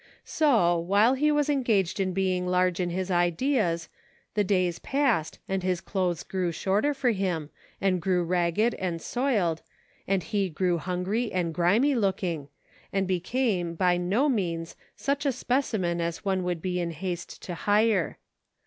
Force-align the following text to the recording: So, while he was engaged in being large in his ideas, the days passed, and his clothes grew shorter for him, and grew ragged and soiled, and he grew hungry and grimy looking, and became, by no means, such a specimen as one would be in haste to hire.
So, 0.25 0.79
while 0.79 1.13
he 1.13 1.31
was 1.31 1.47
engaged 1.47 1.99
in 1.99 2.11
being 2.11 2.47
large 2.47 2.79
in 2.79 2.89
his 2.89 3.11
ideas, 3.11 3.87
the 4.33 4.43
days 4.43 4.79
passed, 4.79 5.37
and 5.47 5.61
his 5.61 5.79
clothes 5.79 6.23
grew 6.23 6.51
shorter 6.51 6.95
for 6.95 7.11
him, 7.11 7.51
and 7.79 8.01
grew 8.01 8.23
ragged 8.23 8.73
and 8.79 8.99
soiled, 8.99 9.61
and 10.07 10.23
he 10.23 10.49
grew 10.49 10.79
hungry 10.79 11.31
and 11.31 11.53
grimy 11.53 11.93
looking, 11.93 12.47
and 12.91 13.05
became, 13.07 13.75
by 13.75 13.95
no 13.97 14.27
means, 14.27 14.75
such 14.95 15.23
a 15.23 15.31
specimen 15.31 16.01
as 16.01 16.25
one 16.25 16.41
would 16.43 16.63
be 16.63 16.79
in 16.79 16.89
haste 16.89 17.39
to 17.43 17.53
hire. 17.53 18.17